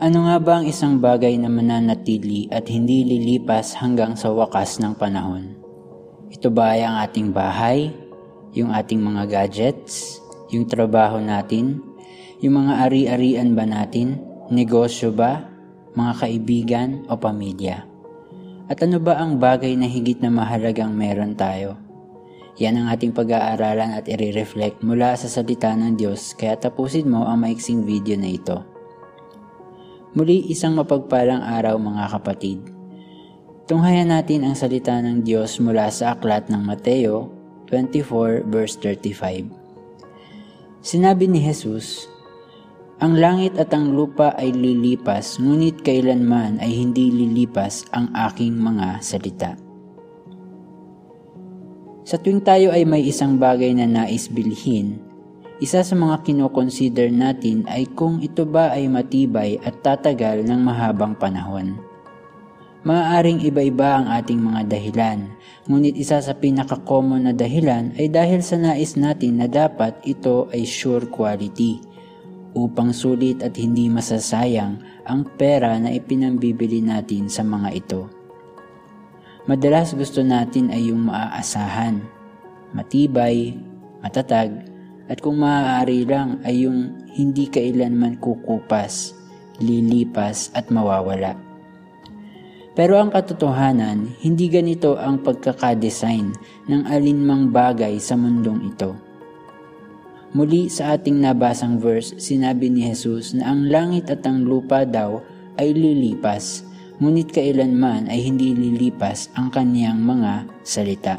[0.00, 4.96] Ano nga ba ang isang bagay na mananatili at hindi lilipas hanggang sa wakas ng
[4.96, 5.60] panahon?
[6.32, 7.92] Ito ba ay ang ating bahay,
[8.56, 10.16] yung ating mga gadgets,
[10.48, 11.84] yung trabaho natin,
[12.40, 15.44] yung mga ari-arian ba natin, negosyo ba,
[15.92, 17.84] mga kaibigan o pamilya?
[18.72, 21.76] At ano ba ang bagay na higit na mahalagang meron tayo?
[22.56, 27.44] Yan ang ating pag-aaralan at i-reflect mula sa salita ng Diyos kaya tapusin mo ang
[27.44, 28.79] maiksing video na ito.
[30.10, 32.58] Muli isang mapagpalang araw mga kapatid.
[33.70, 37.30] Tunghayan natin ang salita ng Diyos mula sa aklat ng Mateo
[37.70, 39.46] 24 verse 35.
[40.82, 42.10] Sinabi ni Jesus,
[42.98, 48.98] Ang langit at ang lupa ay lilipas, ngunit kailanman ay hindi lilipas ang aking mga
[49.06, 49.54] salita.
[52.02, 54.98] Sa tuwing tayo ay may isang bagay na nais bilhin,
[55.60, 61.12] isa sa mga kinoconsider natin ay kung ito ba ay matibay at tatagal ng mahabang
[61.12, 61.76] panahon.
[62.80, 65.28] Maaaring iba-iba ang ating mga dahilan,
[65.68, 70.64] ngunit isa sa pinaka-common na dahilan ay dahil sa nais natin na dapat ito ay
[70.64, 71.84] sure quality
[72.56, 78.08] upang sulit at hindi masasayang ang pera na ipinambibili natin sa mga ito.
[79.44, 82.00] Madalas gusto natin ay yung maaasahan,
[82.72, 83.60] matibay,
[84.00, 84.69] matatag,
[85.10, 89.10] at kung maaari lang ay yung hindi kailanman kukupas,
[89.58, 91.34] lilipas at mawawala.
[92.78, 96.30] Pero ang katotohanan, hindi ganito ang pagkakadesign
[96.70, 98.94] ng alinmang bagay sa mundong ito.
[100.30, 105.18] Muli sa ating nabasang verse, sinabi ni Jesus na ang langit at ang lupa daw
[105.58, 106.62] ay lilipas,
[107.02, 111.18] ngunit kailanman ay hindi lilipas ang kaniyang mga salita.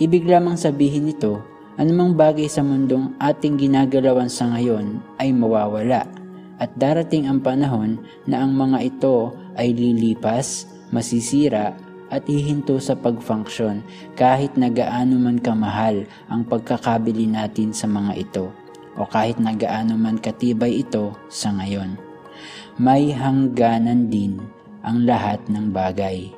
[0.00, 6.06] Ibig lamang sabihin nito anumang bagay sa mundong ating ginagalawan sa ngayon ay mawawala
[6.62, 7.98] at darating ang panahon
[8.30, 11.74] na ang mga ito ay lilipas, masisira
[12.14, 13.82] at hihinto sa pagfunction
[14.14, 18.54] kahit na gaano man kamahal ang pagkakabili natin sa mga ito
[18.94, 21.98] o kahit na gaano man katibay ito sa ngayon.
[22.78, 24.38] May hangganan din
[24.86, 26.30] ang lahat ng bagay,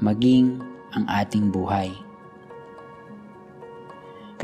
[0.00, 0.60] maging
[0.96, 2.03] ang ating buhay.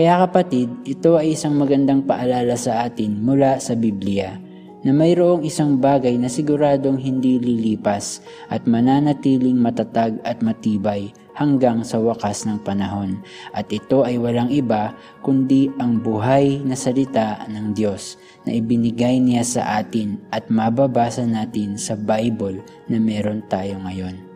[0.01, 4.41] Kaya kapatid, ito ay isang magandang paalala sa atin mula sa Biblia
[4.81, 12.01] na mayroong isang bagay na siguradong hindi lilipas at mananatiling matatag at matibay hanggang sa
[12.01, 13.21] wakas ng panahon.
[13.53, 18.17] At ito ay walang iba kundi ang buhay na salita ng Diyos
[18.49, 24.30] na ibinigay niya sa atin at mababasa natin sa Bible na meron tayo ngayon.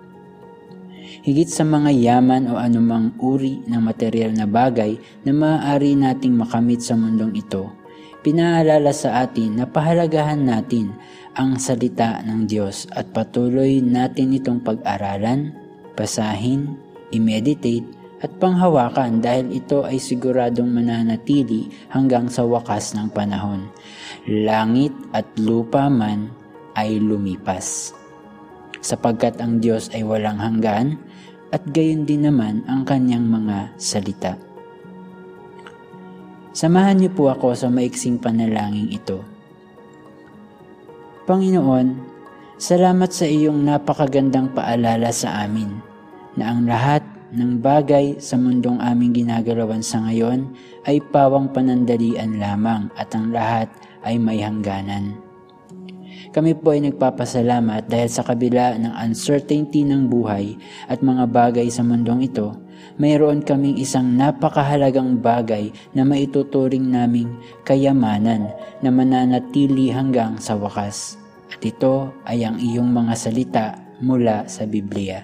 [1.24, 6.80] Higit sa mga yaman o anumang uri ng material na bagay na maaari nating makamit
[6.80, 7.68] sa mundong ito,
[8.24, 10.96] pinaalala sa atin na pahalagahan natin
[11.36, 15.52] ang salita ng Diyos at patuloy natin itong pag-aralan,
[15.92, 16.78] basahin,
[17.12, 17.86] i-meditate
[18.24, 23.68] at panghawakan dahil ito ay siguradong mananatili hanggang sa wakas ng panahon.
[24.24, 26.32] Langit at lupa man
[26.72, 27.92] ay lumipas.
[28.84, 31.00] Sapagkat ang Diyos ay walang hanggan
[31.48, 34.36] at gayon din naman ang kanyang mga salita.
[36.52, 39.24] Samahan niyo po ako sa maiksing panalangin ito.
[41.24, 41.96] Panginoon,
[42.60, 45.80] salamat sa iyong napakagandang paalala sa amin
[46.36, 47.00] na ang lahat
[47.32, 50.52] ng bagay sa mundong aming ginagalawan sa ngayon
[50.84, 53.72] ay pawang panandalian lamang at ang lahat
[54.04, 55.23] ay may hangganan.
[56.34, 60.58] Kami po ay nagpapasalamat dahil sa kabila ng uncertainty ng buhay
[60.90, 62.54] at mga bagay sa mundong ito,
[62.98, 67.30] mayroon kaming isang napakahalagang bagay na maituturing naming
[67.62, 68.50] kayamanan
[68.82, 71.20] na mananatili hanggang sa wakas.
[71.54, 73.66] At ito ay ang iyong mga salita
[74.02, 75.22] mula sa Biblia.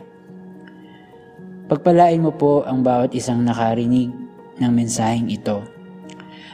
[1.67, 4.11] Pagpalain mo po ang bawat isang nakarinig
[4.59, 5.80] ng mensaheng ito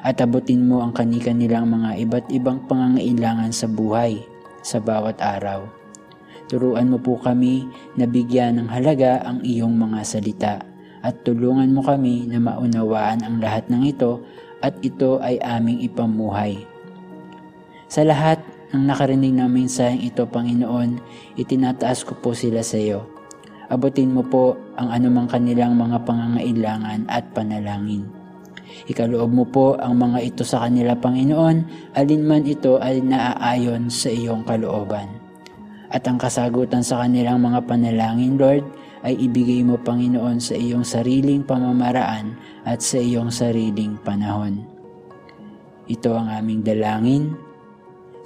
[0.03, 4.21] at abutin mo ang kani-kanilang mga iba't ibang pangangailangan sa buhay
[4.61, 5.65] sa bawat araw.
[6.47, 7.67] Turuan mo po kami
[7.99, 10.55] na bigyan ng halaga ang iyong mga salita
[11.03, 14.23] at tulungan mo kami na maunawaan ang lahat ng ito
[14.63, 16.67] at ito ay aming ipamuhay.
[17.87, 18.43] Sa lahat
[18.75, 20.99] ng nakarinig ng mensaheng ito, Panginoon,
[21.39, 23.07] itinataas ko po sila sa iyo.
[23.71, 28.26] Abutin mo po ang anumang kanilang mga pangangailangan at panalangin.
[28.87, 34.47] Ikaloob mo po ang mga ito sa kanila, Panginoon, alinman ito ay naaayon sa iyong
[34.47, 35.09] kalooban.
[35.91, 38.67] At ang kasagutan sa kanilang mga panalangin, Lord,
[39.07, 42.35] ay ibigay mo, Panginoon, sa iyong sariling pamamaraan
[42.67, 44.67] at sa iyong sariling panahon.
[45.87, 47.39] Ito ang aming dalangin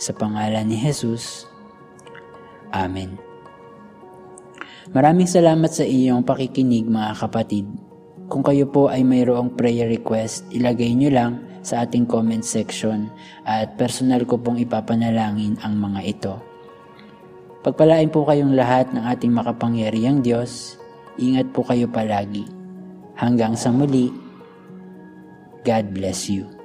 [0.01, 1.45] sa pangalan ni Jesus.
[2.73, 3.21] Amen.
[4.91, 7.90] Maraming salamat sa iyong pakikinig mga kapatid.
[8.31, 11.33] Kung kayo po ay mayroong prayer request, ilagay nyo lang
[11.67, 13.11] sa ating comment section
[13.43, 16.35] at personal ko pong ipapanalangin ang mga ito.
[17.67, 20.79] Pagpalain po kayong lahat ng ating makapangyarihang Diyos.
[21.19, 22.47] Ingat po kayo palagi.
[23.19, 24.15] Hanggang sa muli,
[25.67, 26.60] God bless you.